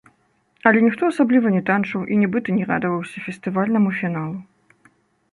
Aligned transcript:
Але 0.67 0.79
ніхто 0.85 1.03
асабліва 1.11 1.51
не 1.57 1.59
танчыў 1.67 2.01
і 2.15 2.17
нібыта 2.21 2.55
не 2.59 2.65
радаваўся 2.71 3.17
фестывальнаму 3.27 3.89
фіналу. 3.99 4.37